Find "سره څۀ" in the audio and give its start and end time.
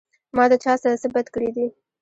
0.81-1.07